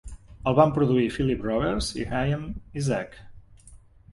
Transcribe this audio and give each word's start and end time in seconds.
El 0.51 0.55
van 0.59 0.71
produir 0.77 1.11
Philip 1.17 1.45
Roberts 1.47 1.91
i 1.99 2.07
Graeme 2.07 2.79
Isaac. 2.85 3.15